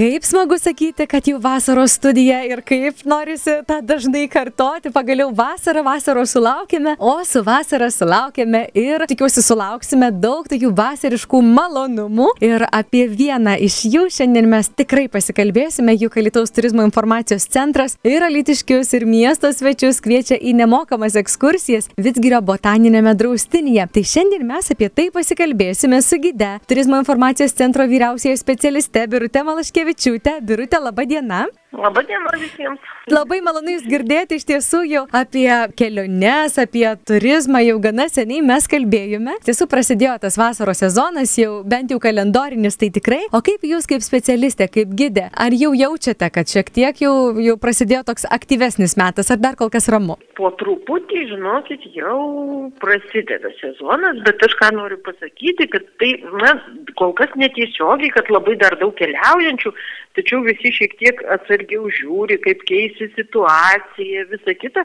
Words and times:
Kaip 0.00 0.24
smagu 0.24 0.56
sakyti, 0.58 1.04
kad 1.06 1.26
jau 1.28 1.36
vasaros 1.42 1.92
studija 1.92 2.38
ir 2.48 2.62
kaip 2.64 3.02
norisi 3.04 3.52
tą 3.68 3.82
dažnai 3.84 4.22
kartoti. 4.32 4.88
Pagaliau 4.94 5.28
vasarą, 5.36 5.82
vasaros 5.84 6.32
sulaukėme, 6.32 6.94
o 6.96 7.18
su 7.28 7.42
vasara 7.44 7.90
sulaukėme 7.92 8.62
ir 8.80 9.04
tikiuosi 9.10 9.44
sulauksime 9.44 10.08
daug 10.22 10.48
tokių 10.48 10.70
vasariškų 10.78 11.40
malonumų. 11.44 12.30
Ir 12.40 12.64
apie 12.70 13.02
vieną 13.12 13.58
iš 13.66 13.76
jų 13.92 14.06
šiandien 14.16 14.48
mes 14.48 14.70
tikrai 14.72 15.04
pasikalbėsime, 15.12 15.92
juk 16.00 16.16
Alitaus 16.22 16.54
turizmo 16.56 16.86
informacijos 16.88 17.44
centras 17.52 17.98
ir 18.00 18.24
alitiškius 18.24 18.94
ir 18.96 19.04
miesto 19.04 19.52
svečius 19.52 20.00
kviečia 20.00 20.40
į 20.40 20.56
nemokamas 20.62 21.18
ekskursijas 21.20 21.90
Vitsgirio 22.00 22.40
botaninėme 22.40 23.12
draustinyje. 23.20 23.84
Tai 23.98 24.06
šiandien 24.14 24.48
mes 24.48 24.72
apie 24.72 24.88
tai 24.88 25.10
pasikalbėsime 25.12 26.00
su 26.00 26.22
gide, 26.24 26.54
turizmo 26.64 27.04
informacijos 27.04 27.52
centro 27.60 27.84
vyriausiai 27.92 28.40
specialiste 28.40 29.04
Birute 29.04 29.44
Malaškevičiūte. 29.90 30.40
Birute, 30.46 30.78
laba 30.78 31.04
diena. 31.04 31.46
Labą 31.72 32.02
dieną 32.02 32.30
visiems. 32.40 32.80
Labai 33.10 33.38
malonu 33.46 33.70
Jūs 33.76 33.84
girdėti 33.86 34.36
iš 34.40 34.44
tiesų 34.48 34.80
jau 34.90 35.02
apie 35.14 35.46
keliones, 35.78 36.56
apie 36.58 36.82
turizmą 37.06 37.60
jau 37.62 37.76
gana 37.82 38.08
seniai 38.10 38.42
mes 38.42 38.66
kalbėjome. 38.70 39.36
Tiesų 39.46 39.68
prasidėjo 39.70 40.16
tas 40.24 40.34
vasaros 40.40 40.82
sezonas, 40.82 41.36
jau 41.38 41.60
bent 41.62 41.94
jau 41.94 42.00
kalendorinis, 42.02 42.74
tai 42.80 42.90
tikrai. 42.96 43.20
O 43.30 43.38
kaip 43.46 43.62
Jūs 43.66 43.86
kaip 43.90 44.02
specialistė, 44.02 44.66
kaip 44.66 44.96
gidė, 44.98 45.28
ar 45.30 45.54
jau 45.54 45.70
jaučiate, 45.78 46.30
kad 46.34 46.50
šiek 46.50 46.72
tiek 46.74 47.04
jau, 47.04 47.14
jau 47.38 47.54
prasidėjo 47.62 48.02
toks 48.10 48.26
aktyvesnis 48.26 48.96
metas, 48.98 49.30
ar 49.30 49.38
dar 49.38 49.54
kol 49.54 49.70
kas 49.70 49.86
ramu? 49.94 50.18
Po 50.34 50.50
truputį, 50.58 51.22
žinokit, 51.30 51.86
jau 51.94 52.18
prasideda 52.82 53.54
sezonas, 53.62 54.18
bet 54.26 54.42
aš 54.42 54.58
ką 54.58 54.72
noriu 54.74 54.98
pasakyti, 55.06 55.70
kad 55.70 55.86
tai, 56.02 56.16
na, 56.42 56.56
kol 56.98 57.14
kas 57.14 57.30
netiesiogiai, 57.38 58.10
kad 58.18 58.30
labai 58.34 58.58
dar 58.58 58.74
daug 58.82 58.94
keliaujančių, 58.98 59.74
tačiau 60.18 60.42
visi 60.46 60.72
šiek 60.74 60.96
tiek 61.00 61.22
atsargiau 61.34 61.88
žiūri, 61.94 62.38
kaip 62.44 62.64
keisi 62.68 63.08
situacija, 63.14 64.26
visa 64.32 64.54
kita, 64.62 64.84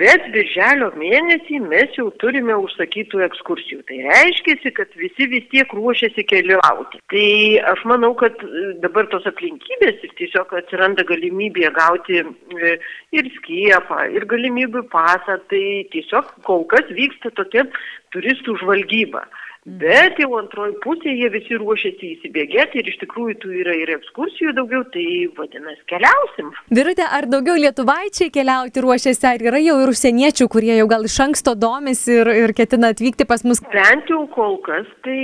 bet 0.00 0.28
birželio 0.34 0.90
mėnesį 1.00 1.60
mes 1.66 1.96
jau 1.98 2.08
turime 2.22 2.56
užsakytų 2.64 3.24
ekskursijų. 3.26 3.82
Tai 3.88 3.98
reiškia, 4.06 4.72
kad 4.76 4.94
visi 5.00 5.28
vis 5.32 5.48
tiek 5.52 5.74
ruošiasi 5.76 6.26
keliauti. 6.30 7.02
Tai 7.12 7.26
aš 7.72 7.84
manau, 7.90 8.12
kad 8.18 8.38
dabar 8.84 9.10
tos 9.12 9.26
aplinkybės 9.30 10.02
ir 10.06 10.14
tiesiog 10.20 10.54
atsiranda 10.62 11.06
galimybė 11.08 11.72
gauti 11.76 12.22
e, 12.22 12.74
ir 13.16 13.30
skiepą, 13.38 14.04
ir 14.14 14.26
galimybių 14.30 14.86
pasą, 14.92 15.40
tai 15.52 15.64
tiesiog 15.94 16.34
kol 16.46 16.66
kas 16.70 16.88
vyksta 16.94 17.34
tokia 17.38 17.66
turistų 18.14 18.58
žvalgyba. 18.62 19.26
Bet 19.68 20.16
jau 20.16 20.30
antroji 20.38 20.78
pusė 20.80 21.12
jie 21.12 21.28
visi 21.34 21.58
ruošiasi 21.60 22.14
įsibėgėti 22.14 22.80
ir 22.80 22.86
iš 22.88 22.96
tikrųjų 23.02 23.34
tų 23.42 23.50
yra 23.60 23.74
ir 23.76 23.92
ekskursijų 23.98 24.54
daugiau, 24.56 24.86
tai 24.94 25.04
vadinasi 25.36 25.84
keliausim. 25.90 26.48
Birutė, 26.72 27.04
ar 27.04 27.28
daugiau 27.28 27.58
lietuvaičiai 27.60 28.32
keliauti 28.32 28.80
ruošiasi, 28.80 29.26
ar 29.28 29.44
yra 29.50 29.60
jau 29.60 29.76
ir 29.82 29.92
užsieniečių, 29.92 30.48
kurie 30.48 30.72
jau 30.78 30.88
gal 30.88 31.04
iš 31.04 31.18
anksto 31.26 31.52
domisi 31.52 32.16
ir, 32.22 32.32
ir 32.46 32.54
ketina 32.56 32.94
atvykti 32.94 33.28
pas 33.28 33.44
mus? 33.44 33.60
Bent 33.74 34.08
jau 34.08 34.22
kol 34.32 34.56
kas 34.64 34.88
tai 35.04 35.20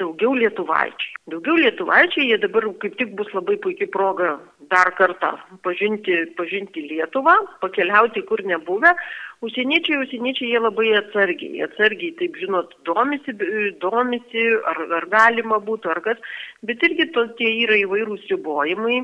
daugiau 0.00 0.32
lietuvaičiai. 0.40 1.18
Daugiau 1.30 1.60
lietuvaičiai, 1.60 2.30
jie 2.32 2.40
dabar 2.40 2.64
kaip 2.80 2.96
tik 2.96 3.12
bus 3.18 3.28
labai 3.36 3.60
puikia 3.60 3.92
proga 3.92 4.38
dar 4.70 4.92
kartą 4.96 5.34
pažinti, 5.64 6.14
pažinti 6.38 6.86
Lietuvą, 6.88 7.34
pakeliauti 7.62 8.22
kur 8.28 8.42
nebuvę. 8.46 8.94
Užsieniečiai, 9.40 9.96
užsieniečiai 10.02 10.50
jie 10.52 10.60
labai 10.60 10.90
atsargiai, 10.98 11.62
atsargiai, 11.64 12.12
taip 12.18 12.34
žinot, 12.36 12.74
domisi, 12.84 13.32
domisi 13.80 14.42
ar, 14.68 14.82
ar 14.98 15.06
galima 15.14 15.56
būtų, 15.64 15.92
ar 15.94 16.00
kas, 16.04 16.20
bet 16.68 16.84
irgi 16.84 17.06
to, 17.14 17.24
tie 17.38 17.48
yra 17.62 17.78
įvairūs 17.80 18.26
ribojimai, 18.34 18.98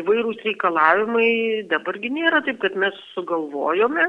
įvairūs 0.00 0.42
reikalavimai, 0.48 1.28
dabargi 1.70 2.10
nėra 2.16 2.42
taip, 2.48 2.58
kad 2.64 2.74
mes 2.82 2.98
sugalvojome 3.12 4.08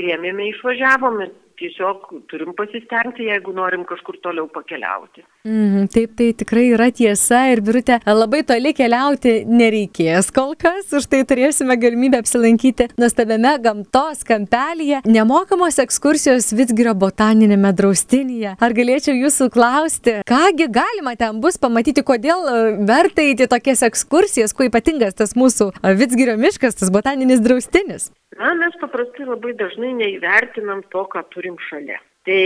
ir 0.00 0.08
ėmėme 0.16 0.48
išvažiavome, 0.54 1.28
tiesiog 1.58 2.08
turim 2.30 2.54
pasistengti, 2.56 3.26
jeigu 3.28 3.52
norim 3.56 3.84
kažkur 3.88 4.18
toliau 4.22 4.48
pakeliauti. 4.52 5.24
Mm, 5.48 5.88
taip, 5.92 6.14
tai 6.18 6.30
tikrai 6.36 6.66
yra 6.74 6.88
tiesa 6.94 7.44
ir 7.52 7.62
birutė, 7.64 7.98
labai 8.06 8.42
toli 8.46 8.74
keliauti 8.76 9.42
nereikės 9.48 10.30
kol 10.34 10.54
kas, 10.58 10.90
už 10.94 11.08
tai 11.10 11.22
turėsime 11.28 11.78
galimybę 11.80 12.20
apsilankyti 12.22 12.88
nuostabiame 13.00 13.54
gamtos 13.64 14.24
kampelyje, 14.28 15.02
nemokamos 15.08 15.80
ekskursijos 15.84 16.50
Vitsgirio 16.58 16.94
botaninėme 16.98 17.72
draustinyje. 17.78 18.54
Ar 18.60 18.76
galėčiau 18.76 19.16
jūsų 19.16 19.50
klausti, 19.54 20.18
kągi 20.28 20.68
galima 20.74 21.16
ten 21.18 21.42
bus 21.42 21.58
pamatyti, 21.60 22.04
kodėl 22.06 22.46
e, 22.48 22.60
verta 22.88 23.24
įti 23.24 23.48
tokias 23.50 23.84
ekskursijas, 23.88 24.54
kuo 24.56 24.68
ypatingas 24.68 25.18
tas 25.18 25.36
mūsų 25.38 25.72
e, 25.74 25.94
Vitsgirio 25.98 26.38
miškas, 26.40 26.78
tas 26.78 26.92
botaninis 26.94 27.42
draustinis? 27.44 28.10
Na, 28.38 28.52
mes 28.54 28.74
paprastai 28.78 29.24
labai 29.26 29.54
dažnai 29.58 29.94
neįvertinam 29.98 30.84
to, 30.92 31.02
ką 31.10 31.24
turim 31.48 31.58
šalia. 31.68 31.98
Tai 32.26 32.40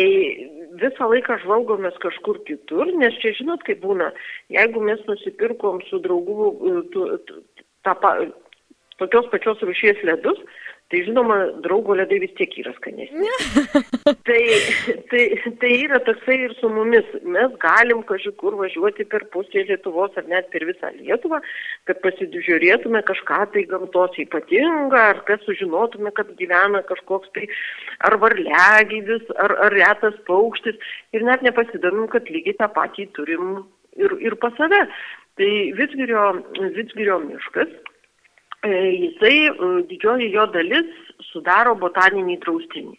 visą 0.78 1.08
laiką 1.10 1.40
žvalgomės 1.42 1.96
kažkur 1.98 2.38
kitur, 2.46 2.86
nes 3.00 3.14
čia 3.20 3.32
žinot, 3.34 3.62
kaip 3.66 3.80
būna, 3.82 4.12
jeigu 4.48 4.80
mes 4.80 5.00
nusipirkom 5.08 5.82
su 5.88 5.98
draugu 5.98 6.84
tu, 6.92 7.18
tą, 7.82 7.94
tokios 8.98 9.26
pačios 9.32 9.58
rušies 9.62 9.98
ledus, 10.04 10.38
tai 10.92 11.00
žinoma, 11.06 11.36
draugo 11.64 11.94
ledai 11.96 12.18
vis 12.20 12.32
tiek 12.36 12.52
yra 12.60 12.74
skanesni. 12.76 13.30
tai, 14.28 14.40
tai, 15.08 15.22
tai 15.62 15.70
yra 15.86 16.00
toksai 16.04 16.36
ir 16.46 16.52
su 16.58 16.68
mumis. 16.68 17.06
Mes 17.24 17.54
galim 17.62 18.02
kažkur 18.08 18.58
važiuoti 18.60 19.06
per 19.08 19.24
pusę 19.32 19.64
Lietuvos 19.68 20.18
ar 20.20 20.28
net 20.28 20.50
per 20.52 20.66
visą 20.68 20.90
Lietuvą, 20.98 21.40
kad 21.88 22.02
pasižiūrėtume 22.04 23.00
kažką 23.08 23.38
tai 23.54 23.62
gamtos 23.70 24.18
ypatingą, 24.20 25.00
ar 25.14 25.22
kad 25.28 25.40
sužinotume, 25.46 26.12
kad 26.18 26.34
gyvena 26.36 26.82
kažkoks 26.90 27.32
tai 27.38 27.48
ar 28.04 28.18
varliagyvis, 28.20 29.30
ar, 29.40 29.56
ar 29.68 29.72
retas 29.72 30.18
paukštis. 30.28 30.76
Ir 31.16 31.24
net 31.24 31.40
nepasidomim, 31.46 32.04
kad 32.12 32.28
lygiai 32.28 32.58
tą 32.60 32.68
patį 32.76 33.08
turim 33.16 33.62
ir, 33.96 34.18
ir 34.20 34.36
pas 34.44 34.52
save. 34.60 34.84
Tai 35.40 35.50
Vitsgirio, 35.78 36.28
Vitsgirio 36.76 37.16
miškas 37.24 37.72
jisai 38.62 39.36
didžioji 39.88 40.30
jo 40.34 40.46
dalis 40.54 40.90
sudaro 41.32 41.74
botaninį 41.74 42.38
draustinį. 42.44 42.98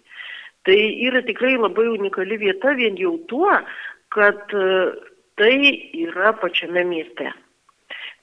Tai 0.64 0.80
yra 1.08 1.22
tikrai 1.28 1.56
labai 1.60 1.88
unikali 1.92 2.38
vieta 2.40 2.74
vien 2.76 2.96
jau 3.00 3.18
tuo, 3.28 3.52
kad 4.16 4.54
tai 5.40 5.56
yra 6.06 6.34
pačiame 6.40 6.84
mieste. 6.88 7.32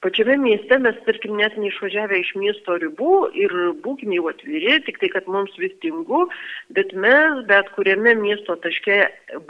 Pačiame 0.01 0.33
mieste 0.41 0.77
mes, 0.81 0.95
tarkim, 1.05 1.35
net 1.37 1.53
neišvažiavę 1.61 2.17
iš 2.17 2.31
miesto 2.41 2.73
ribų 2.81 3.17
ir 3.37 3.51
būkime 3.83 4.15
jau 4.17 4.31
atviri, 4.31 4.79
tik 4.87 4.97
tai, 4.97 5.11
kad 5.13 5.27
mums 5.29 5.53
vis 5.61 5.75
tingu, 5.83 6.23
bet 6.73 6.95
mes 7.03 7.43
bet 7.51 7.69
kuriame 7.75 8.15
miesto 8.17 8.55
taške 8.63 8.97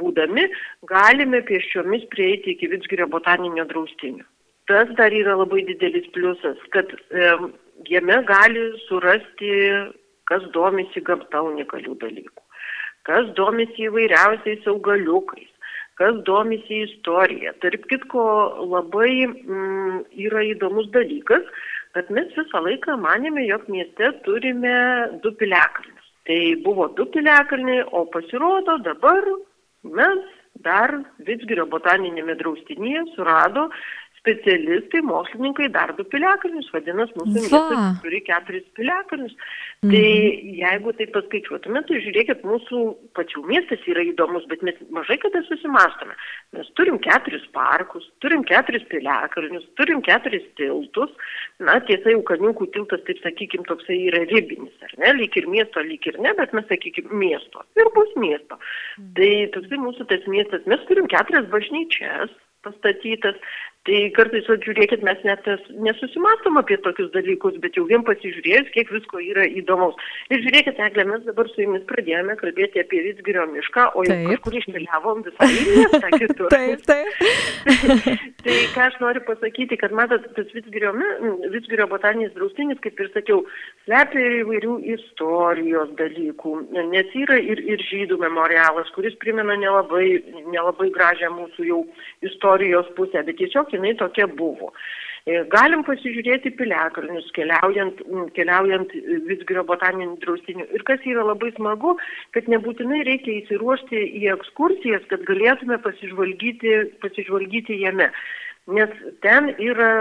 būdami 0.02 0.50
galime 0.92 1.40
pieščiomis 1.48 2.04
prieiti 2.12 2.52
iki 2.52 2.68
Vitsgirio 2.74 3.08
botaninio 3.14 3.64
draustinio. 3.70 4.28
Tas 4.68 4.92
dar 5.00 5.16
yra 5.16 5.38
labai 5.40 5.64
didelis 5.70 6.12
pliusas, 6.12 6.60
kad 6.76 6.92
e, 7.00 7.32
jame 7.90 8.22
gali 8.28 8.66
surasti, 8.88 9.52
kas 10.30 10.44
domisi 10.56 11.02
gamta 11.02 11.42
unikalių 11.44 11.96
dalykų, 12.02 12.44
kas 13.08 13.32
domisi 13.38 13.88
įvairiausiais 13.90 14.68
augaliukais, 14.72 15.50
kas 16.00 16.18
domisi 16.28 16.84
istorija. 16.88 17.54
Tarp 17.64 17.88
kitko, 17.92 18.24
labai 18.72 19.28
mm, 19.28 20.04
yra 20.28 20.46
įdomus 20.54 20.90
dalykas, 20.96 21.46
kad 21.96 22.12
mes 22.16 22.30
visą 22.38 22.62
laiką 22.64 22.98
manėme, 23.02 23.44
jog 23.48 23.68
mieste 23.70 24.14
turime 24.26 24.76
du 25.24 25.34
piliakalnius. 25.40 26.08
Tai 26.30 26.40
buvo 26.66 26.88
du 26.96 27.08
piliakalniai, 27.12 27.88
o 27.92 28.06
pasirodo 28.14 28.78
dabar 28.86 29.26
mes 29.84 30.22
dar 30.62 30.94
Vitsgirio 31.26 31.66
botaninėme 31.70 32.36
draustinyje 32.40 33.08
surado 33.16 33.68
specialistai, 34.22 35.02
mokslininkai 35.02 35.68
dar 35.74 35.92
du 35.98 36.04
piliakalnius, 36.06 36.70
vadinasi, 36.74 37.16
mūsų 37.18 37.34
miestas 37.40 38.02
turi 38.04 38.20
keturis 38.28 38.66
piliakalnius. 38.78 39.34
Mhm. 39.82 39.94
Tai 39.94 40.10
jeigu 40.62 40.94
tai 40.98 41.08
paskaičiuotume, 41.16 41.82
tai 41.88 42.02
žiūrėkit, 42.06 42.44
mūsų 42.46 42.82
pačių 43.18 43.42
miestas 43.50 43.88
yra 43.90 44.04
įdomus, 44.06 44.46
bet 44.52 44.62
mes 44.68 44.78
mažai 44.94 45.18
kada 45.24 45.42
susimastome. 45.48 46.14
Mes 46.54 46.70
turim 46.78 47.00
keturis 47.02 47.48
parkus, 47.56 48.06
turim 48.22 48.46
keturis 48.46 48.86
piliakalnius, 48.94 49.66
turim 49.82 50.06
keturis 50.06 50.46
tiltus. 50.60 51.18
Na, 51.58 51.80
tiesa, 51.90 52.14
jau 52.14 52.22
kaniukų 52.30 52.70
tiltas, 52.78 53.02
taip 53.10 53.24
sakykim, 53.26 53.66
toksai 53.70 53.98
yra 54.12 54.22
ribinis, 54.30 54.78
ar 54.86 54.94
ne, 55.02 55.16
lyg 55.18 55.42
ir 55.42 55.50
miesto, 55.50 55.82
lyg 55.82 56.06
ir 56.12 56.22
ne, 56.22 56.36
bet 56.38 56.54
mes 56.58 56.70
sakykim 56.70 57.10
miesto. 57.10 57.66
Ir 57.74 57.90
bus 57.98 58.14
miesto. 58.22 58.62
Mhm. 59.02 59.12
Tai 59.18 59.34
toksai 59.58 59.82
mūsų 59.82 60.10
tas 60.14 60.30
miestas, 60.30 60.70
mes 60.70 60.88
turim 60.92 61.10
keturias 61.10 61.50
bažnyčias 61.50 62.38
pastatytas. 62.62 63.36
Tai 63.82 64.00
kartais, 64.14 64.46
o 64.46 64.54
žiūrėkit, 64.62 65.02
mes 65.02 65.24
net 65.26 65.48
nesusimastom 65.82 66.60
apie 66.60 66.76
tokius 66.86 67.08
dalykus, 67.16 67.56
bet 67.64 67.74
jau 67.80 67.88
vien 67.90 68.04
pasižiūrėjus, 68.06 68.68
kiek 68.76 68.92
visko 68.94 69.18
yra 69.26 69.48
įdomaus. 69.58 69.96
Ir 70.30 70.44
žiūrėkit, 70.44 70.78
Eglė, 70.86 71.08
mes 71.10 71.24
dabar 71.26 71.50
su 71.50 71.64
jumis 71.64 71.82
pradėjome 71.90 72.36
kalbėti 72.38 72.84
apie 72.84 73.00
Vitsgirio 73.08 73.48
mišką, 73.50 73.88
o 73.98 74.04
jau 74.06 74.18
kažkur 74.28 74.58
iškeliavom 74.60 75.24
visą 75.26 75.48
miestą 75.50 76.12
kitur. 76.22 76.52
taip, 76.54 76.84
taip. 76.86 77.24
tai 78.46 78.60
ką 78.76 78.84
aš 78.86 79.00
noriu 79.02 79.24
pasakyti, 79.26 79.80
kad 79.82 79.98
matot, 79.98 80.30
tas 80.38 80.54
Vitsgirio, 80.54 80.94
Vitsgirio 81.50 81.90
botaninis 81.90 82.38
draustinis, 82.38 82.78
kaip 82.86 83.02
ir 83.02 83.10
sakiau, 83.16 83.42
slepia 83.88 84.22
ir 84.28 84.38
įvairių 84.44 84.78
istorijos 84.94 85.98
dalykų, 85.98 86.54
nes 86.94 87.18
yra 87.24 87.42
ir, 87.42 87.66
ir 87.66 87.82
žydų 87.90 88.22
memorialas, 88.22 88.94
kuris 88.94 89.18
primena 89.26 89.58
nelabai, 89.58 90.22
nelabai 90.54 90.94
gražią 90.94 91.34
mūsų 91.34 91.70
jau 91.72 91.82
istorijos 92.30 92.94
pusę, 92.94 93.26
bet 93.26 93.42
tiesiog 93.42 93.71
jinai 93.76 93.96
tokia 94.00 94.28
buvo. 94.28 94.72
E, 95.30 95.44
galim 95.54 95.84
pasižiūrėti 95.86 96.54
piliakalnius, 96.58 97.28
keliaujant, 97.36 98.00
keliaujant 98.38 98.94
Visgirio 99.28 99.64
botaninį 99.70 100.18
draustinį. 100.24 100.66
Ir 100.74 100.86
kas 100.88 101.04
yra 101.06 101.26
labai 101.28 101.52
smagu, 101.58 101.94
kad 102.34 102.50
nebūtinai 102.50 103.04
reikia 103.06 103.38
įsiruošti 103.44 104.02
į 104.22 104.32
ekskursijas, 104.34 105.06
kad 105.14 105.26
galėtume 105.30 105.78
pasižvalgyti, 105.86 106.78
pasižvalgyti 107.06 107.78
jame. 107.84 108.10
Nes 108.72 108.98
ten 109.26 109.54
yra 109.62 109.92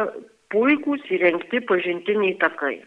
puikūs 0.52 1.04
įrengti 1.12 1.60
pažintiniai 1.68 2.38
takai 2.40 2.78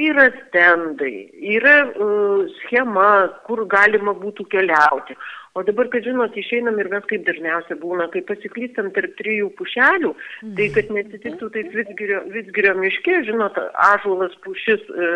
yra 0.00 0.30
stendai, 0.46 1.28
yra 1.36 1.76
uh, 1.92 2.48
schema, 2.62 3.28
kur 3.46 3.66
galima 3.68 4.14
būtų 4.16 4.46
keliauti. 4.48 5.16
O 5.52 5.60
dabar, 5.68 5.90
kad 5.92 6.06
žinot, 6.06 6.32
išeinam 6.32 6.78
ir 6.80 6.88
mes 6.88 7.04
kaip 7.10 7.26
dažniausiai 7.26 7.76
būna, 7.76 8.06
kai 8.14 8.22
pasiklystam 8.24 8.88
tarp 8.96 9.12
trijų 9.18 9.50
pušelių, 9.58 10.14
tai 10.56 10.68
kad 10.72 10.88
netitiktų 10.96 11.50
taip 11.52 11.74
Vitsgirio, 11.76 12.22
Vitsgirio 12.32 12.72
miške, 12.78 13.18
žinot, 13.28 13.58
ažuolas, 13.90 14.32
pušis, 14.46 14.80
e, 14.88 15.10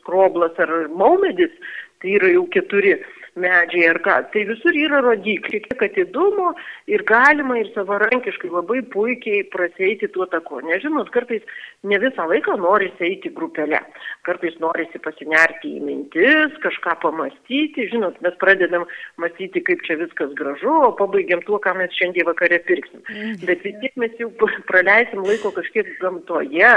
skroblas 0.00 0.58
ar 0.58 0.72
maumedis, 0.90 1.54
tai 2.02 2.16
yra 2.18 2.32
jau 2.34 2.42
keturi 2.50 2.96
medžiai 3.40 3.88
ar 3.92 4.00
ką. 4.04 4.16
Tai 4.32 4.42
visur 4.48 4.76
yra 4.76 5.00
rodikliai, 5.04 5.62
kad 5.80 5.96
įdomu 6.00 6.50
ir 6.90 7.04
galima 7.08 7.58
ir 7.60 7.70
savarankiškai 7.74 8.50
labai 8.52 8.82
puikiai 8.92 9.44
praseiti 9.52 10.10
tuo 10.14 10.26
taku. 10.30 10.60
Nežinot, 10.66 11.10
kartais 11.14 11.44
ne 11.88 12.00
visą 12.02 12.26
laiką 12.30 12.58
norisi 12.60 13.06
eiti 13.08 13.32
grupelę. 13.34 13.80
Kartais 14.26 14.58
norisi 14.62 15.00
pasinerti 15.04 15.76
į 15.78 15.84
mintis, 15.86 16.58
kažką 16.64 16.98
pamastyti. 17.04 17.88
Žinot, 17.92 18.20
mes 18.24 18.36
pradedam 18.42 18.86
mąstyti, 19.22 19.62
kaip 19.66 19.86
čia 19.86 19.98
viskas 20.02 20.34
gražu, 20.38 20.74
o 20.88 20.92
pabaigiam 20.98 21.42
tuo, 21.46 21.60
ką 21.62 21.76
mes 21.78 21.94
šiandien 21.98 22.28
vakare 22.28 22.60
pirksim. 22.68 23.02
Mhm. 23.06 23.40
Bet 23.48 23.64
vis 23.66 23.80
tiek 23.82 23.96
mes 24.00 24.14
jau 24.20 24.30
praleisim 24.68 25.24
laiko 25.24 25.54
kažkiek 25.56 25.94
gamtoje, 26.02 26.76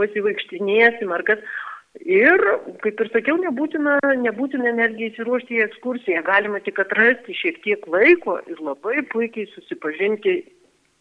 pasivaikštinėsim 0.00 1.12
ar 1.12 1.26
kas. 1.26 1.44
Ir, 2.00 2.40
kaip 2.80 3.00
ir 3.04 3.10
sakiau, 3.12 3.36
nebūtina, 3.36 3.98
nebūtina 4.22 4.72
netgi 4.78 5.10
įsiruošti 5.10 5.58
į 5.58 5.64
ekskursiją, 5.66 6.22
galima 6.24 6.62
tik 6.64 6.80
atrasti 6.80 7.36
šiek 7.36 7.60
tiek 7.66 7.84
laiko 7.86 8.38
ir 8.48 8.62
labai 8.64 9.04
puikiai 9.12 9.50
susipažinti 9.52 10.38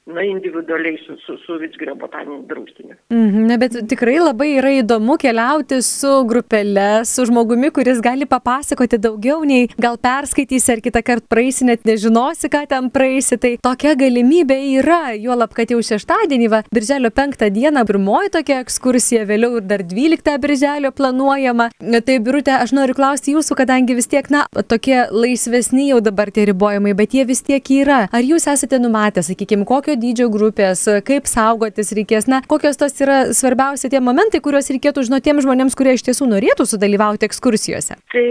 na, 0.06 0.24
individualiai 0.24 0.98
su, 1.06 1.16
su, 1.26 1.38
su 1.46 1.58
Vitsgirio 1.60 1.96
botaniniu 1.96 2.42
draustiniu. 2.50 2.96
Mhm, 3.10 3.46
ne, 3.46 3.58
bet 3.62 3.76
tikrai 3.90 4.18
labai 4.18 4.50
yra 4.58 4.72
įdomu 4.80 5.18
keliauti 5.22 5.78
su 5.86 6.10
grupelė, 6.28 7.04
su 7.06 7.26
žmogumi, 7.30 7.70
kuris 7.76 8.02
gali 8.02 8.26
papasakoti 8.30 8.98
daugiau 9.02 9.44
nei 9.46 9.68
gal 9.78 10.00
perskaitysi 10.02 10.74
ar 10.74 10.82
kitą 10.82 11.04
kartą 11.06 11.30
praeisi, 11.32 11.68
net 11.70 11.86
nežinosi, 11.86 12.50
ką 12.52 12.64
ten 12.72 12.90
praeisi. 12.94 13.38
Tai 13.42 13.54
tokia 13.62 13.94
galimybė 14.00 14.58
yra, 14.80 15.14
juolab, 15.22 15.54
kad 15.58 15.70
jau 15.72 15.80
šeštadienį, 15.86 16.50
va, 16.52 16.64
birželio 16.74 17.14
penktą 17.14 17.52
dieną, 17.54 17.86
pirmoji 17.90 18.34
tokia 18.34 18.60
ekskursija, 18.66 19.28
vėliau 19.30 19.60
ir 19.62 19.70
dar 19.70 19.86
dvyliktą 19.86 20.36
birželio 20.42 20.92
planuojama. 20.98 21.70
Tai, 21.78 22.18
birutė, 22.26 22.58
aš 22.58 22.74
noriu 22.74 22.98
klausti 22.98 23.36
jūsų, 23.36 23.60
kadangi 23.62 23.96
vis 23.98 24.10
tiek, 24.10 24.28
na, 24.34 24.48
tokie 24.66 24.98
laisvesni 25.14 25.92
jau 25.92 26.02
dabar 26.04 26.34
tie 26.34 26.48
ribojimai, 26.50 26.98
bet 26.98 27.14
jie 27.14 27.26
vis 27.30 27.46
tiek 27.46 27.74
yra. 27.78 28.04
Ar 28.10 28.26
jūs 28.26 28.50
esate 28.50 28.82
numatę, 28.82 29.24
sakykime, 29.26 29.68
kokio 29.70 29.91
dydžio 30.00 30.30
grupės, 30.34 30.84
kaip 31.08 31.30
saugotis 31.30 31.92
reikės, 31.98 32.28
na, 32.32 32.42
kokios 32.48 32.80
tos 32.80 32.96
yra 33.04 33.20
svarbiausi 33.36 33.92
tie 33.92 34.02
momentai, 34.04 34.42
kuriuos 34.44 34.72
reikėtų 34.74 35.06
žinoti 35.08 35.30
tiems 35.30 35.46
žmonėms, 35.46 35.78
kurie 35.78 35.96
iš 35.98 36.06
tiesų 36.08 36.30
norėtų 36.32 36.68
sudalyvauti 36.70 37.28
ekskursijose. 37.30 37.98
Tai 38.14 38.26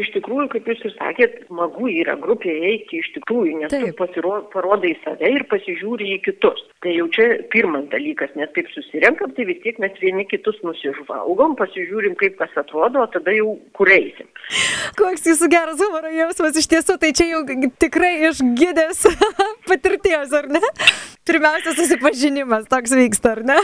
iš 0.00 0.12
tikrųjų, 0.16 0.48
kaip 0.54 0.70
jūs 0.70 0.84
ir 0.88 0.94
sakėt, 0.96 1.38
smagu 1.50 1.90
yra 1.92 2.16
grupėje 2.20 2.72
eiti 2.72 3.00
iš 3.02 3.12
tikrųjų, 3.18 3.60
nes 3.62 3.74
tu 3.74 3.92
pasiro, 3.98 4.38
parodai 4.52 4.94
save 5.04 5.32
ir 5.36 5.46
pasižiūri 5.50 6.12
į 6.16 6.20
kitus. 6.28 6.62
Tai 6.86 6.92
jau 6.94 7.06
čia 7.10 7.24
pirmas 7.50 7.88
dalykas, 7.90 8.30
nes 8.38 8.50
kaip 8.54 8.68
susirenkam, 8.70 9.32
tai 9.34 9.48
vis 9.48 9.58
tiek 9.64 9.80
mes 9.82 9.96
vieni 9.98 10.22
kitus 10.30 10.60
nusižvalgom, 10.62 11.56
pasižiūrim, 11.58 12.14
kaip 12.20 12.36
kas 12.38 12.54
atrodo, 12.62 13.02
o 13.02 13.10
tada 13.10 13.34
jau 13.34 13.56
kur 13.74 13.90
eisim. 13.90 14.30
Koks 14.94 15.26
jūsų 15.32 15.50
geras 15.50 15.82
humoro 15.82 16.14
jausmas 16.14 16.62
iš 16.62 16.70
tiesų, 16.76 17.00
tai 17.02 17.10
čia 17.10 17.26
jau 17.32 17.42
tikrai 17.82 18.14
iš 18.30 18.46
gydės 18.62 19.02
patirties, 19.66 20.30
ar 20.30 20.46
ne? 20.46 20.62
Pirmiausia, 21.26 21.72
susipažinimas 21.74 22.68
toks 22.70 22.92
vyksta, 22.94 23.32
ar 23.34 23.40
ne? 23.46 23.56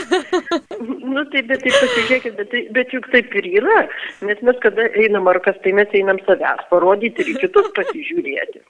nu 1.13 1.23
tai, 1.31 1.43
bet 1.47 1.61
tai 1.63 1.71
pasižiūrėkit, 1.71 2.35
bet, 2.39 2.49
tai, 2.51 2.61
bet 2.75 2.95
juk 2.95 3.07
taip 3.13 3.31
ir 3.39 3.47
yra, 3.61 3.77
nes 4.27 4.41
mes 4.43 4.59
kada 4.65 4.89
einam 4.99 5.29
ar 5.31 5.39
kas, 5.45 5.55
tai 5.63 5.71
mes 5.77 5.93
einam 5.95 6.19
savęs 6.27 6.65
parodyti 6.71 7.23
ir 7.23 7.39
kitus 7.39 7.69
pasižiūrėti. 7.77 8.63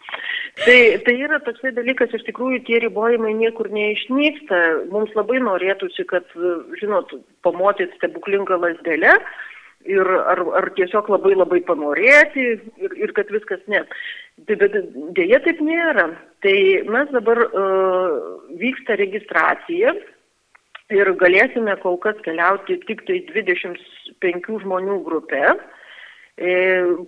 Tai, 0.62 0.78
tai 1.08 1.16
yra 1.26 1.40
toksai 1.42 1.74
dalykas, 1.74 2.14
iš 2.14 2.28
tikrųjų 2.28 2.62
tie 2.68 2.84
ribojimai 2.84 3.34
niekur 3.40 3.72
neišnyksta. 3.74 4.60
Mums 4.94 5.16
labai 5.18 5.42
norėtųsi, 5.42 6.06
kad, 6.12 6.30
žinot, 6.78 7.16
pamotyt 7.46 7.96
stebuklingą 7.98 8.62
lasdelę 8.62 9.18
ir 9.90 10.10
ar, 10.34 10.42
ar 10.60 10.70
tiesiog 10.78 11.10
labai 11.12 11.36
labai 11.36 11.62
panorėti 11.68 12.46
ir, 12.84 12.96
ir 13.00 13.14
kad 13.18 13.32
viskas 13.34 13.62
ne. 13.72 13.84
Tai, 14.48 14.58
bet 14.62 14.78
dėja 15.18 15.40
taip 15.46 15.62
nėra. 15.62 16.08
Tai 16.46 16.58
mes 16.96 17.14
dabar 17.14 17.44
uh, 17.46 18.16
vyksta 18.60 18.98
registracija 19.00 19.94
ir 20.94 21.14
galėsime 21.20 21.76
kol 21.84 21.98
kas 22.04 22.18
keliauti 22.26 22.80
tik 22.88 23.06
tai 23.08 23.22
25 23.30 24.60
žmonių 24.66 25.00
grupė. 25.06 25.46
E, 25.54 25.83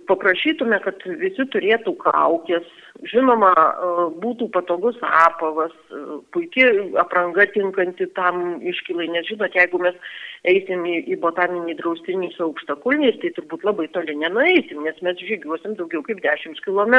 paprašytume, 0.06 0.78
kad 0.84 1.02
visi 1.18 1.42
turėtų 1.50 1.96
kaukės, 1.98 2.66
žinoma, 3.10 3.50
e, 3.58 3.88
būtų 4.22 4.46
patogus 4.54 4.96
apavas, 5.02 5.72
e, 5.90 6.20
puikiai 6.30 6.94
apranga 7.02 7.46
tinkanti 7.50 8.06
tam 8.14 8.62
iškilai, 8.62 9.08
nes 9.10 9.26
žinot, 9.26 9.50
jeigu 9.58 9.82
mes 9.82 9.98
eisim 10.44 10.86
į, 10.86 11.02
į 11.10 11.18
botaninį 11.18 11.74
draustinį 11.80 12.30
su 12.36 12.44
aukštakulniais, 12.46 13.18
tai 13.18 13.32
turbūt 13.34 13.66
labai 13.66 13.88
toli 13.88 14.14
nenueisim, 14.14 14.84
nes 14.86 15.02
mes 15.02 15.18
žygiuosim 15.18 15.74
daugiau 15.74 16.06
kaip 16.06 16.22
10 16.22 16.62
km. 16.62 16.94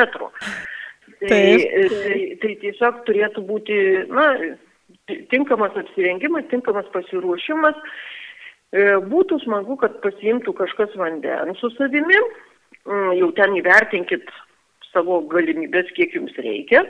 Tai, 1.24 1.30
tai, 1.32 2.20
tai 2.44 2.54
tiesiog 2.60 3.06
turėtų 3.08 3.42
būti, 3.48 3.80
na, 4.12 4.28
tinkamas 5.32 5.80
apsirengimas, 5.80 6.44
tinkamas 6.52 6.92
pasiruošimas 6.92 7.80
E, 7.80 8.17
būtų 8.74 9.40
smagu, 9.46 9.78
kad 9.78 10.02
pasiimtų 10.02 10.54
kažkas 10.54 10.96
vandens 10.96 11.60
su 11.60 11.70
savimi, 11.78 12.18
mm, 12.86 13.14
jau 13.20 13.32
ten 13.32 13.56
įvertinkit 13.56 14.28
savo 14.92 15.22
galimybės, 15.22 15.92
kiek 15.96 16.14
jums 16.14 16.36
reikia. 16.38 16.84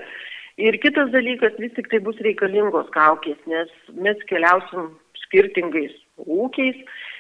Ir 0.58 0.74
kitas 0.82 1.12
dalykas, 1.14 1.54
vis 1.60 1.74
tik 1.76 1.90
tai 1.90 2.00
bus 2.00 2.18
reikalingos 2.18 2.90
kaukės, 2.90 3.38
nes 3.46 3.70
mes 3.94 4.18
keliausim 4.26 4.98
skirtingais 5.28 5.94
ūkiais 6.18 6.80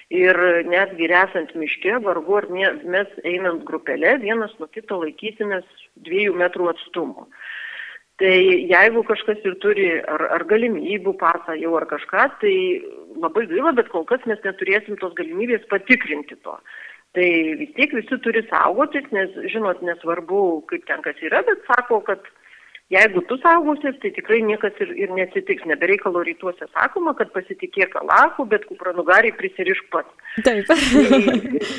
ir 0.10 0.40
netgi 0.66 1.06
esant 1.12 1.54
miške, 1.54 2.00
vargu 2.02 2.40
ar 2.40 2.48
mes 2.50 3.08
einant 3.24 3.64
grupelė, 3.64 4.18
vienas 4.24 4.52
nuo 4.58 4.68
kito 4.68 4.98
laikysimės 5.04 5.66
dviejų 6.08 6.34
metrų 6.34 6.72
atstumo. 6.72 7.28
Tai 8.18 8.38
jeigu 8.66 9.04
kažkas 9.06 9.44
ir 9.46 9.56
turi 9.62 9.90
ar, 10.10 10.24
ar 10.40 10.44
galimybių 10.50 11.14
pasą 11.22 11.54
jau 11.62 11.76
ar 11.78 11.86
kažką, 11.90 12.24
tai 12.42 12.54
labai 13.22 13.46
gaila, 13.52 13.76
bet 13.78 13.92
kol 13.94 14.08
kas 14.10 14.24
mes 14.26 14.42
neturėsim 14.46 14.98
tos 14.98 15.14
galimybės 15.20 15.68
patikrinti 15.70 16.38
to. 16.42 16.56
Tai 17.14 17.28
vis 17.62 17.70
tiek 17.78 17.94
visi 17.94 18.18
turi 18.26 18.42
saugotis, 18.50 19.06
nes, 19.14 19.38
žinot, 19.54 19.84
nesvarbu, 19.86 20.42
kaip 20.72 20.90
ten 20.90 21.06
kas 21.06 21.22
yra, 21.22 21.44
bet 21.46 21.62
sako, 21.70 22.02
kad 22.10 22.26
Jeigu 22.88 23.20
tu 23.28 23.36
saugosies, 23.44 23.98
tai 24.00 24.14
tikrai 24.16 24.38
niekas 24.48 24.78
ir, 24.80 24.94
ir 24.96 25.10
nesitiks. 25.12 25.66
Nebereikalo 25.68 26.22
rytuose 26.24 26.70
sakoma, 26.72 27.12
kad 27.20 27.34
pasitikėk 27.34 27.98
Alahu, 28.00 28.46
bet 28.48 28.64
kupranugariai 28.70 29.36
prisirišk 29.36 29.90
pats. 29.92 30.14
Taip. 30.46 30.70
tai, 30.72 31.20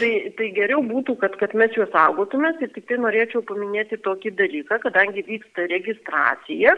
tai, 0.01 0.11
tai 0.37 0.49
geriau 0.59 0.83
būtų, 0.85 1.15
kad, 1.23 1.39
kad 1.41 1.55
mes 1.57 1.73
juos 1.79 1.89
saugotumės 1.95 2.61
ir 2.61 2.75
tik 2.75 2.85
tai 2.91 2.99
norėčiau 3.01 3.41
paminėti 3.49 3.97
tokį 4.05 4.35
dalyką, 4.37 4.83
kadangi 4.83 5.25
vyksta 5.31 5.65
registracija, 5.73 6.75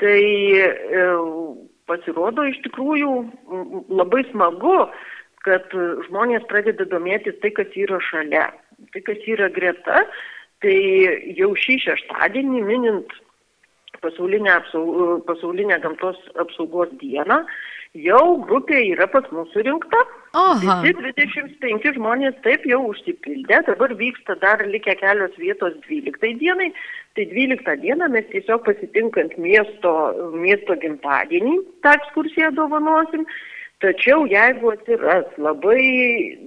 tai 0.00 0.22
e, 0.64 1.04
pasirodo 1.90 2.46
iš 2.48 2.62
tikrųjų 2.64 3.12
labai 3.92 4.22
smagu, 4.30 4.78
kad 5.44 5.68
žmonės 6.08 6.48
pradeda 6.48 6.88
domėtis 6.88 7.36
tai, 7.44 7.52
kas 7.60 7.76
yra 7.76 8.00
šalia, 8.08 8.48
tai, 8.96 9.04
kas 9.04 9.28
yra 9.28 9.50
greta. 9.52 10.06
Tai 10.64 10.76
jau 11.36 11.50
šį 11.60 11.74
šeštadienį 11.82 12.60
minint 12.64 13.10
pasaulinę, 14.04 14.52
apsaug, 14.60 15.24
pasaulinę 15.28 15.78
gamtos 15.82 16.20
apsaugos 16.40 16.92
dieną, 17.00 17.40
jau 18.06 18.24
grupė 18.46 18.80
yra 18.90 19.06
pas 19.10 19.26
mus 19.32 19.50
surinkta. 19.54 20.00
Aha. 20.34 20.80
Visi 20.82 20.96
25 20.98 21.88
žmonės 21.98 22.36
taip 22.46 22.66
jau 22.70 22.80
užsipildė, 22.90 23.62
dabar 23.68 23.94
vyksta 23.98 24.36
dar 24.42 24.64
likę 24.66 24.96
kelios 25.00 25.34
vietos 25.38 25.78
12 25.88 26.34
dienai. 26.42 26.72
Tai 27.14 27.26
12 27.30 27.80
dieną 27.84 28.10
mes 28.10 28.30
tiesiog 28.32 28.64
pasitinkant 28.66 29.36
miesto, 29.38 29.96
miesto 30.34 30.78
gimtadienį 30.82 31.58
tą 31.86 31.98
ekskursiją 32.00 32.54
dovanosim 32.58 33.28
Tačiau 33.84 34.22
jeigu 34.30 34.70
atsiras 34.72 35.26
labai 35.36 35.82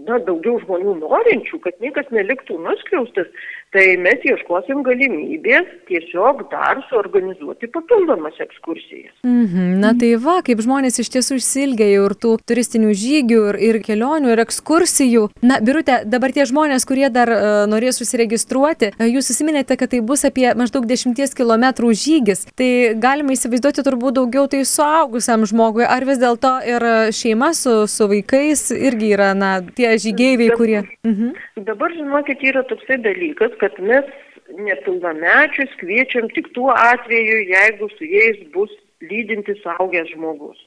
na, 0.08 0.18
daugiau 0.26 0.58
žmonių 0.64 0.96
norinčių, 1.04 1.60
kad 1.62 1.76
niekas 1.84 2.08
neliktų 2.16 2.56
nuskriaustas, 2.64 3.28
tai 3.76 3.86
mes 4.00 4.24
ieškosim 4.26 4.82
galimybės 4.86 5.68
tiesiog 5.90 6.46
dar 6.52 6.80
suorganizuoti 6.90 7.70
papildomas 7.74 8.38
ekskursijas. 8.44 9.14
Mhm. 9.28 9.78
Na 9.84 9.94
tai 10.00 10.14
va, 10.22 10.40
kaip 10.46 10.62
žmonės 10.64 11.02
iš 11.04 11.12
tiesų 11.16 11.40
išsilgia 11.42 11.90
jau 11.92 12.06
ir 12.08 12.16
tų 12.24 12.34
turistinių 12.48 12.94
žygių, 12.98 13.42
ir, 13.52 13.60
ir 13.70 13.80
kelionių, 13.84 14.32
ir 14.34 14.44
ekskursijų. 14.46 15.28
Na, 15.44 15.60
birutė, 15.64 16.00
dabar 16.08 16.34
tie 16.36 16.48
žmonės, 16.50 16.88
kurie 16.88 17.10
dar 17.14 17.32
uh, 17.34 17.42
norės 17.70 18.02
užsiregistruoti, 18.04 18.94
uh, 18.96 19.06
jūs 19.08 19.32
susiminėte, 19.32 19.78
kad 19.80 19.92
tai 19.92 20.02
bus 20.06 20.24
apie 20.28 20.48
maždaug 20.58 20.88
10 20.88 21.18
km 21.38 21.68
žygis. 21.92 22.46
Tai 22.58 22.70
galima 23.02 23.36
įsivaizduoti 23.36 23.84
turbūt 23.86 24.18
daugiau 24.22 24.48
tai 24.52 24.64
suaugusiam 24.68 25.44
žmogui, 25.50 25.86
ar 25.88 26.08
vis 26.08 26.22
dėlto 26.22 26.54
ir 26.68 26.88
šeima 27.16 27.52
su, 27.58 27.84
su 27.92 28.08
vaikais 28.10 28.70
irgi 28.76 29.12
yra, 29.18 29.34
na, 29.38 29.58
tie 29.76 29.94
žygeiviai, 30.00 30.56
kurie. 30.58 30.82
Mhm. 31.08 31.36
Dabar, 31.68 31.92
žinokit, 31.98 32.44
yra 32.48 32.64
toksai 32.70 33.00
dalykas, 33.04 33.57
kad 33.62 33.78
mes 33.80 34.08
nepilnamečius 34.56 35.74
kviečiam 35.82 36.30
tik 36.36 36.54
tuo 36.56 36.72
atveju, 36.72 37.44
jeigu 37.52 37.90
su 37.96 38.08
jais 38.08 38.40
bus 38.54 38.72
lydintis 39.02 39.62
augęs 39.78 40.10
žmogus. 40.14 40.60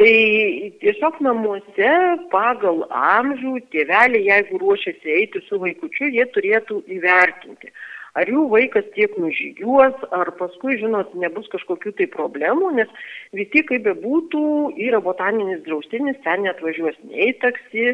Tai 0.00 0.12
tiesiog 0.80 1.18
namuose 1.20 1.94
pagal 2.32 2.86
amžių 2.88 3.58
tėveliai, 3.72 4.26
jeigu 4.30 4.60
ruošiasi 4.62 5.16
eiti 5.18 5.42
su 5.44 5.58
vaikučiu, 5.60 6.08
jie 6.14 6.24
turėtų 6.32 6.78
įvertinti, 6.96 7.68
ar 8.16 8.30
jų 8.32 8.46
vaikas 8.48 8.88
tiek 8.94 9.12
nužygiuos, 9.20 10.00
ar 10.16 10.32
paskui, 10.38 10.78
žinot, 10.80 11.12
nebus 11.20 11.50
kažkokių 11.52 11.92
tai 11.98 12.08
problemų, 12.14 12.72
nes 12.80 12.96
visi, 13.36 13.60
kaip 13.68 13.84
bebūtų, 13.90 14.46
yra 14.88 15.02
botaninis 15.04 15.60
draustinis, 15.68 16.16
ten 16.24 16.48
netvažiuos 16.48 16.96
nei 17.12 17.34
taksi, 17.44 17.92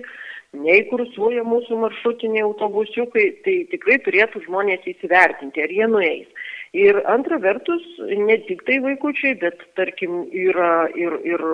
nei 0.55 0.85
kursuoja 0.91 1.45
mūsų 1.47 1.81
maršrutiniai 1.83 2.45
autobusiukai, 2.47 3.27
tai 3.45 3.57
tikrai 3.73 3.99
turėtų 4.05 4.45
žmonės 4.47 4.87
įsivertinti, 4.93 5.63
ar 5.63 5.75
jie 5.75 5.91
nueis. 5.91 6.47
Ir 6.77 6.99
antra 7.09 7.39
vertus, 7.41 7.85
ne 8.01 8.37
tik 8.49 8.65
tai 8.69 8.81
vaikučiai, 8.85 9.37
bet 9.41 9.63
tarkim 9.79 10.27
yra 10.33 10.89
ir, 10.99 11.15
ir 11.25 11.45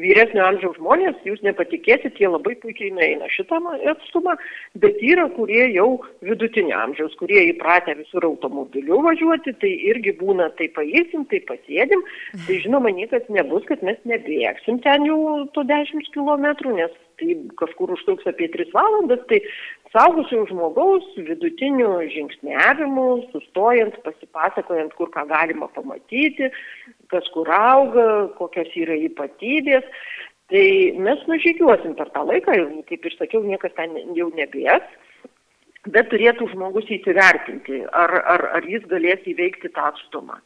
vyresnio 0.00 0.44
amžiaus 0.46 0.78
žmonės, 0.78 1.18
jūs 1.26 1.40
nepatikėsit, 1.46 2.18
jie 2.20 2.30
labai 2.30 2.54
puikiai 2.62 2.90
nueina 2.94 3.28
šitą 3.32 3.58
atstumą, 3.92 4.36
bet 4.82 5.00
yra, 5.04 5.28
kurie 5.36 5.64
jau 5.74 5.88
vidutinio 6.24 6.76
amžiaus, 6.78 7.16
kurie 7.20 7.44
įpratę 7.50 7.96
visur 7.98 8.26
automobiliu 8.28 9.00
važiuoti, 9.06 9.54
tai 9.62 9.72
irgi 9.90 10.14
būna, 10.20 10.50
tai 10.58 10.70
paėsim, 10.76 11.26
tai 11.30 11.42
pasėdim, 11.48 12.04
tai 12.46 12.60
žinoma, 12.64 12.94
niekas 12.94 13.26
nebus, 13.32 13.66
kad 13.70 13.84
mes 13.86 13.98
nebėgsim 14.08 14.80
ten 14.86 15.06
jau 15.08 15.18
to 15.54 15.66
10 15.68 16.10
km, 16.14 16.48
nes 16.78 16.94
tai 17.18 17.34
kažkur 17.60 17.92
užtruks 17.96 18.28
apie 18.30 18.48
3 18.54 18.72
valandas, 18.74 19.24
tai 19.30 19.40
saugusio 19.92 20.44
žmogaus 20.50 21.06
vidutiniu 21.16 21.90
žingsniavimu, 22.14 23.08
sustojant, 23.32 23.98
pasipasakojant, 24.04 24.94
kur 24.98 25.10
ką 25.14 25.26
galima 25.30 25.68
pamatyti, 25.74 26.50
kas 27.12 27.28
kur 27.34 27.50
auga, 27.54 28.08
kokios 28.38 28.72
yra 28.78 28.96
ypatybės. 29.08 29.86
Tai 30.48 30.66
mes 31.04 31.24
nužygiuosim 31.28 31.92
per 31.98 32.08
tą 32.14 32.24
laiką 32.24 32.54
ir, 32.56 32.68
kaip 32.88 33.04
ir 33.04 33.16
sakiau, 33.18 33.42
niekas 33.44 33.74
ten 33.76 33.92
jau 34.16 34.30
nebės, 34.32 34.84
bet 35.92 36.08
turėtų 36.12 36.48
žmogus 36.54 36.88
įsivertinti, 36.96 37.82
ar, 37.92 38.14
ar, 38.34 38.44
ar 38.56 38.68
jis 38.68 38.86
galės 38.88 39.26
įveikti 39.28 39.72
tą 39.74 39.90
atstumą. 39.92 40.38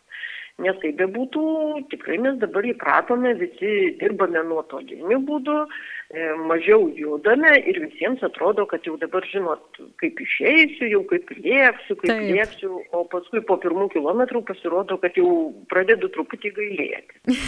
Nes 0.60 0.76
kaip 0.82 0.98
bebūtų, 0.98 1.42
tikrai 1.90 2.18
mes 2.20 2.36
dabar 2.42 2.66
įpratome, 2.68 3.32
visi 3.40 3.94
dirbame 4.02 4.42
nuotoliniu 4.50 5.22
būdu, 5.26 5.54
mažiau 6.46 6.90
judame 6.96 7.54
ir 7.64 7.78
visiems 7.86 8.22
atrodo, 8.26 8.66
kad 8.68 8.84
jau 8.86 8.98
dabar 9.00 9.24
žinot, 9.30 9.80
kaip 10.02 10.20
išeisiu, 10.20 10.88
jau 10.90 11.02
kaip 11.08 11.30
lėksiu, 11.38 11.96
kaip 12.02 12.10
Taip. 12.10 12.26
lėksiu, 12.36 12.72
o 12.92 13.04
paskui 13.12 13.40
po 13.48 13.56
pirmų 13.62 13.88
kilometrų 13.94 14.42
pasirodo, 14.50 14.98
kad 15.00 15.16
jau 15.16 15.28
pradedu 15.72 16.10
truputį 16.12 16.52
gailėti. 16.58 17.38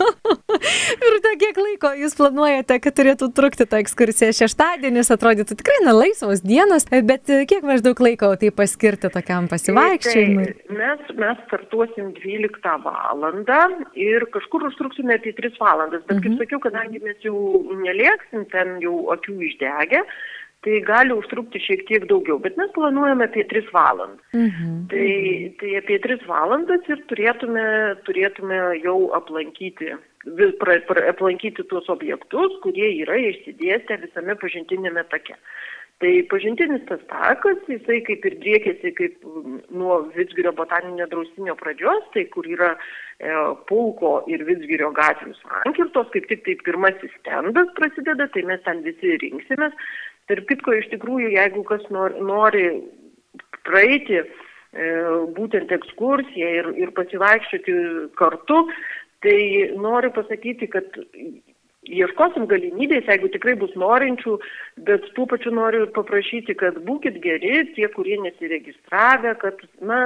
ir 1.06 1.18
ta 1.24 1.34
kiek 1.40 1.62
laiko 1.64 1.94
jūs 2.02 2.18
planuojate, 2.18 2.80
kad 2.84 2.98
turėtų 3.00 3.30
trukti 3.36 3.68
ta 3.68 3.80
ekskursija? 3.80 4.34
Šeštadienis 4.36 5.12
atrodytų 5.16 5.56
tikrai 5.62 5.80
na, 5.86 5.96
laisvos 5.96 6.44
dienos, 6.44 6.86
bet 6.90 7.24
kiek 7.24 7.64
maždaug 7.64 8.04
laiko 8.04 8.34
tai 8.40 8.52
paskirti 8.52 9.08
tokiam 9.12 9.48
pasivaikščiojimui? 9.50 10.46
Tai 10.60 10.80
mes, 10.82 11.08
mes 11.24 11.44
startuosim 11.48 12.12
12 12.20 12.50
12 12.50 12.84
valandą 12.84 13.60
ir 13.94 14.26
kažkur 14.32 14.66
užtruksime 14.68 15.14
apie 15.14 15.32
3 15.36 15.58
valandas, 15.60 16.02
bet 16.06 16.16
mhm. 16.16 16.22
kaip 16.22 16.38
sakiau, 16.44 16.60
kadangi 16.60 17.00
mes 17.04 17.18
jau 17.24 17.36
nelieksim 18.10 18.46
ten 18.50 18.80
jau 18.82 19.10
akių 19.14 19.38
išdegę, 19.46 20.02
tai 20.64 20.80
gali 20.84 21.14
užtrukti 21.16 21.60
šiek 21.60 21.86
tiek 21.88 22.04
daugiau, 22.06 22.38
bet 22.38 22.56
mes 22.56 22.70
planuojame 22.74 23.24
apie 23.24 23.44
3 23.48 23.70
valandas. 23.72 24.24
Mhm. 24.34 24.88
Tai, 24.90 25.54
tai 25.60 25.76
apie 25.78 25.98
3 25.98 26.26
valandas 26.28 26.84
ir 26.88 27.00
turėtume, 27.08 27.64
turėtume 28.04 28.58
jau 28.84 29.10
aplankyti, 29.16 29.94
pra, 30.60 30.76
pra, 30.88 31.06
aplankyti 31.08 31.64
tuos 31.64 31.88
objektus, 31.88 32.58
kurie 32.62 32.92
yra 33.00 33.16
išsidėstę 33.16 34.02
visame 34.04 34.36
pažintinėme 34.36 35.06
take. 35.08 35.38
Tai 36.00 36.10
pažintinis 36.32 36.80
tas 36.88 37.00
takas, 37.10 37.58
jisai 37.68 37.98
kaip 38.06 38.24
ir 38.24 38.36
driekėsi 38.40 38.92
kaip 38.96 39.24
nuo 39.68 39.98
Vitsgirio 40.14 40.54
botaninio 40.56 41.04
draustinio 41.10 41.52
pradžios, 41.60 42.06
tai 42.14 42.22
kur 42.32 42.48
yra 42.48 42.70
e, 42.72 43.34
Pulko 43.68 44.14
ir 44.32 44.46
Vitsgirio 44.48 44.88
gatvių 44.96 45.34
sankirtos, 45.42 46.08
kaip 46.14 46.30
tik 46.30 46.46
tai 46.46 46.56
pirmasis 46.64 47.12
stendas 47.18 47.68
prasideda, 47.76 48.30
tai 48.32 48.46
mes 48.48 48.64
ten 48.64 48.80
visi 48.86 49.18
rinksimės. 49.26 49.76
Tarp 50.32 50.48
kitko, 50.48 50.78
iš 50.78 50.88
tikrųjų, 50.94 51.34
jeigu 51.36 51.66
kas 51.68 51.84
nori 51.92 52.64
praeiti 53.68 54.22
e, 54.22 54.26
būtent 55.36 55.76
ekskursiją 55.76 56.54
ir, 56.62 56.72
ir 56.80 56.96
pasivaikščioti 56.96 57.76
kartu, 58.16 58.64
tai 59.20 59.40
noriu 59.76 60.16
pasakyti, 60.16 60.72
kad 60.72 60.96
ieškosim 61.88 62.46
galimybės, 62.50 63.08
jeigu 63.08 63.30
tikrai 63.32 63.54
bus 63.60 63.72
norinčių, 63.78 64.36
bet 64.88 65.06
tuo 65.16 65.26
pačiu 65.30 65.52
noriu 65.56 65.86
paprašyti, 65.96 66.56
kad 66.60 66.76
būkite 66.84 67.22
geri, 67.24 67.64
tie, 67.76 67.88
kurie 67.94 68.18
nesiregistravę, 68.20 69.34
kad, 69.40 69.64
na, 69.80 70.00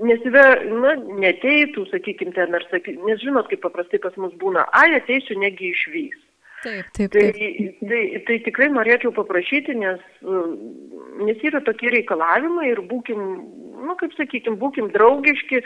nesive, 0.00 0.46
na, 0.72 0.96
neteitų, 1.26 1.86
sakykime, 1.92 2.32
ten 2.36 2.56
ar 2.56 2.64
sakykime, 2.70 3.12
nes 3.12 3.22
žinot, 3.24 3.50
kaip 3.50 3.62
paprastai 3.66 4.00
pas 4.02 4.16
mus 4.16 4.32
būna, 4.40 4.66
ai, 4.72 4.94
ateisiu, 4.96 5.38
negi 5.40 5.74
išvys. 5.74 6.18
Taip, 6.60 6.88
taip, 6.96 7.12
taip. 7.14 7.36
Tai, 7.38 7.88
tai, 7.88 8.02
tai 8.26 8.36
tikrai 8.44 8.68
norėčiau 8.72 9.14
paprašyti, 9.16 9.76
nes, 9.80 10.02
nes 11.24 11.44
yra 11.48 11.62
tokie 11.64 11.92
reikalavimai 11.94 12.66
ir 12.68 12.82
būkim, 12.90 13.22
nu, 13.86 13.96
kaip 14.00 14.12
sakykim, 14.18 14.58
būkim 14.60 14.90
draugiški 14.92 15.62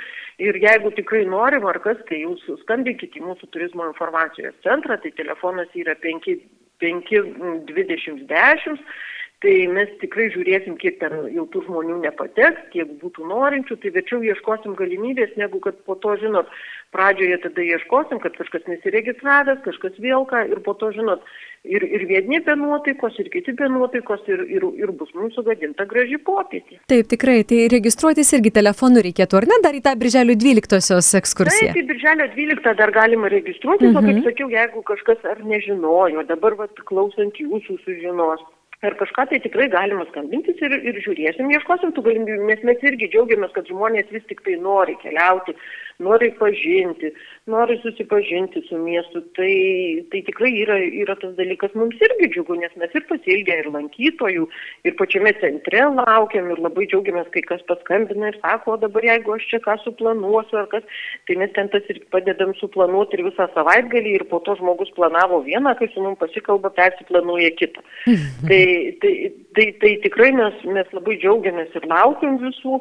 ir 0.46 0.60
jeigu 0.62 0.92
tikrai 0.94 1.24
norim 1.30 1.66
ar 1.70 1.80
kas, 1.82 1.98
tai 2.10 2.22
jūs 2.22 2.44
skambinkite 2.62 3.18
į 3.18 3.26
mūsų 3.26 3.50
turizmo 3.56 3.88
informacijos 3.90 4.54
centrą, 4.66 5.00
tai 5.02 5.10
telefonas 5.18 5.74
yra 5.74 5.98
5, 6.04 6.30
5 6.84 7.12
20 7.72 8.24
10 8.30 8.86
tai 9.44 9.54
mes 9.68 9.90
tikrai 10.00 10.30
žiūrėsim, 10.32 10.78
kiek 10.80 10.96
ten 11.02 11.14
jau 11.34 11.44
tų 11.52 11.64
žmonių 11.66 11.98
nepateks, 12.06 12.68
kiek 12.72 12.94
būtų 13.02 13.26
norinčių, 13.28 13.76
tai 13.82 13.92
verčiau 13.92 14.22
ieškosim 14.24 14.76
galimybės, 14.78 15.34
negu 15.40 15.60
kad 15.64 15.76
po 15.84 15.98
to, 16.00 16.14
žinot, 16.22 16.48
pradžioje 16.96 17.42
tada 17.42 17.66
ieškosim, 17.66 18.22
kad 18.22 18.38
kažkas 18.38 18.64
nesiregistravęs, 18.70 19.60
kažkas 19.66 19.98
vėl 20.00 20.24
ką 20.30 20.46
ir 20.48 20.62
po 20.64 20.72
to, 20.80 20.88
žinot, 20.96 21.26
ir, 21.68 21.84
ir 21.84 22.06
vieni 22.08 22.40
be 22.46 22.56
nuotaikos, 22.56 23.18
ir 23.20 23.28
kiti 23.34 23.52
be 23.58 23.68
nuotaikos, 23.68 24.24
ir, 24.32 24.46
ir, 24.56 24.66
ir 24.80 24.94
bus 24.96 25.12
mums 25.18 25.36
sugadinta 25.36 25.84
graži 25.90 26.16
popietė. 26.24 26.80
Taip, 26.88 27.10
tikrai, 27.12 27.42
tai 27.48 27.66
registruotis 27.72 28.32
irgi 28.38 28.54
telefonu 28.62 29.04
reikėtų, 29.04 29.42
ar 29.42 29.50
ne, 29.52 29.60
dar 29.66 29.76
į 29.76 29.84
tą 29.84 29.92
birželio 30.00 30.38
12-osios 30.40 31.12
ekskursiją? 31.20 31.74
Taip, 31.74 31.84
į 31.84 31.88
birželio 31.92 32.32
12 32.32 32.76
dar 32.80 32.96
galima 32.96 33.32
registruotis, 33.32 33.92
mhm. 33.92 34.00
o 34.00 34.08
kaip 34.08 34.32
sakiau, 34.32 34.50
jeigu 34.56 34.84
kažkas 34.88 35.24
ar 35.34 35.44
nežinojo, 35.44 36.24
dabar 36.32 36.56
vat, 36.64 36.84
klausant 36.88 37.36
jūsų 37.44 37.82
sužinos 37.84 38.44
ar 38.86 38.96
kažką 39.00 39.26
tai 39.30 39.40
tikrai 39.44 39.68
galima 39.72 40.06
skambintis 40.10 40.60
ir, 40.64 40.76
ir 40.90 41.00
žiūrėsim, 41.04 41.50
ieškosim 41.54 41.94
tų 41.96 42.04
galimybių, 42.08 42.50
nes 42.50 42.62
mes 42.68 42.84
irgi 42.90 43.10
džiaugiamės, 43.12 43.54
kad 43.56 43.68
žmonės 43.70 44.12
vis 44.14 44.24
tik 44.30 44.44
tai 44.46 44.58
nori 44.60 44.96
keliauti, 45.02 45.56
nori 46.02 46.30
pažinti, 46.38 47.12
nori 47.46 47.76
susipažinti 47.82 48.62
su 48.68 48.78
miestu. 48.78 49.22
Tai, 49.36 49.50
tai 50.10 50.22
tikrai 50.26 50.50
yra, 50.64 50.78
yra 51.04 51.16
tas 51.20 51.34
dalykas 51.38 51.74
mums 51.78 52.00
irgi 52.02 52.30
džiugu, 52.34 52.56
nes 52.60 52.74
mes 52.80 52.94
ir 52.94 53.06
pasilgę 53.10 53.58
ir 53.62 53.70
lankytojų, 53.74 54.48
ir 54.88 54.96
pačiame 54.98 55.34
centre 55.40 55.84
laukiam 55.94 56.50
ir 56.50 56.62
labai 56.64 56.88
džiaugiamės, 56.90 57.30
kai 57.34 57.44
kas 57.46 57.62
paskambina 57.70 58.32
ir 58.32 58.40
sako, 58.40 58.74
o 58.74 58.82
dabar 58.82 59.06
jeigu 59.06 59.36
aš 59.36 59.46
čia 59.52 59.62
ką 59.64 59.76
suplanuosiu 59.84 60.60
ar 60.62 60.70
kas, 60.72 60.86
tai 61.28 61.38
mes 61.40 61.52
ten 61.54 61.70
tas 61.72 61.86
ir 61.92 62.02
padedam 62.14 62.54
suplanuoti 62.58 63.18
ir 63.18 63.26
visą 63.28 63.48
savaitgalį 63.54 64.16
ir 64.18 64.26
po 64.30 64.42
to 64.46 64.56
žmogus 64.58 64.92
planavo 64.98 65.42
vieną, 65.46 65.76
kai 65.78 65.90
su 65.92 66.02
mums 66.02 66.18
pasikalba, 66.22 66.72
persiplanuoja 66.74 67.52
kitą. 67.58 67.84
tai, 68.48 68.62
tai, 69.02 69.12
tai, 69.56 69.66
tai 69.82 69.92
tikrai 70.04 70.30
mes, 70.36 70.62
mes 70.76 70.94
labai 70.96 71.18
džiaugiamės 71.22 71.74
ir 71.78 71.88
laukiam 71.90 72.38
visų. 72.42 72.80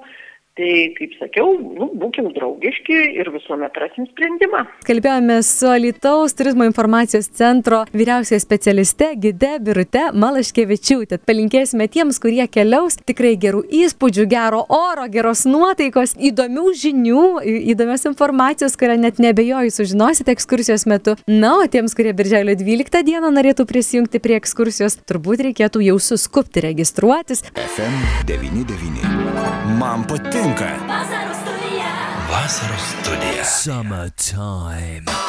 Tai, 0.54 0.74
kaip 0.94 1.16
sakiau, 1.18 1.56
nu, 1.58 1.88
būkim 1.98 2.28
draugiški 2.36 2.94
ir 3.18 3.32
visuomet 3.34 3.74
rasim 3.82 4.06
sprendimą. 4.06 4.60
Kalbėjome 4.86 5.40
su 5.42 5.66
Alitaus 5.66 6.36
turizmo 6.38 6.68
informacijos 6.68 7.26
centro 7.34 7.80
vyriausiai 7.90 8.38
specialiste 8.38 9.08
Gide 9.18 9.56
Birute 9.66 10.04
Malaškevičiūtė. 10.14 11.18
Palinkėsime 11.26 11.88
tiems, 11.90 12.20
kurie 12.22 12.46
keliaus, 12.54 13.00
tikrai 13.02 13.32
gerų 13.42 13.64
įspūdžių, 13.80 14.28
gero 14.30 14.60
oro, 14.78 15.08
geros 15.16 15.42
nuotaikos, 15.50 16.14
įdomių 16.22 16.68
žinių, 16.84 17.26
įdomios 17.74 18.06
informacijos, 18.12 18.78
kurią 18.78 19.00
net 19.08 19.18
nebejoju 19.26 19.74
sužinosite 19.74 20.38
ekskursijos 20.38 20.86
metu. 20.86 21.18
Na, 21.26 21.56
o 21.64 21.66
tiems, 21.66 21.98
kurie 21.98 22.14
birželio 22.14 22.54
12 22.62 23.02
dieną 23.10 23.34
norėtų 23.34 23.66
prisijungti 23.74 24.22
prie 24.22 24.38
ekskursijos, 24.38 25.02
turbūt 25.10 25.48
reikėtų 25.50 25.82
jau 25.90 25.98
suskupti 26.12 26.62
registruotis. 26.70 27.42
FM99. 27.58 29.34
Man 29.82 30.06
patinka. 30.44 30.66
Vasaros 30.88 31.38
studija. 31.38 31.92
Vasaros 32.32 32.82
studija. 33.02 33.46
Summertime. 33.46 35.14